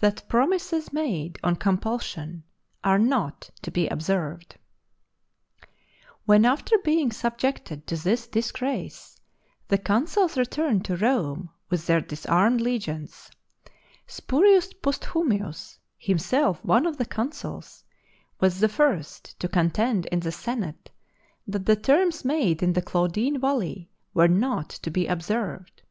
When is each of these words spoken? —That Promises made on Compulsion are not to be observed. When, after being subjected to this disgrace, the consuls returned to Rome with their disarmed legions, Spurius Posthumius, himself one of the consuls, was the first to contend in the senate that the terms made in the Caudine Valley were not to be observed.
—That 0.00 0.26
Promises 0.26 0.90
made 0.90 1.38
on 1.44 1.54
Compulsion 1.56 2.44
are 2.82 2.98
not 2.98 3.50
to 3.60 3.70
be 3.70 3.86
observed. 3.88 4.56
When, 6.24 6.46
after 6.46 6.78
being 6.82 7.12
subjected 7.12 7.86
to 7.88 7.96
this 7.98 8.26
disgrace, 8.26 9.20
the 9.68 9.76
consuls 9.76 10.38
returned 10.38 10.86
to 10.86 10.96
Rome 10.96 11.50
with 11.68 11.86
their 11.86 12.00
disarmed 12.00 12.62
legions, 12.62 13.30
Spurius 14.06 14.72
Posthumius, 14.72 15.78
himself 15.98 16.64
one 16.64 16.86
of 16.86 16.96
the 16.96 17.04
consuls, 17.04 17.84
was 18.40 18.60
the 18.60 18.68
first 18.70 19.38
to 19.40 19.46
contend 19.46 20.06
in 20.06 20.20
the 20.20 20.32
senate 20.32 20.90
that 21.46 21.66
the 21.66 21.76
terms 21.76 22.24
made 22.24 22.62
in 22.62 22.72
the 22.72 22.80
Caudine 22.80 23.38
Valley 23.38 23.90
were 24.14 24.26
not 24.26 24.70
to 24.70 24.90
be 24.90 25.06
observed. 25.06 25.82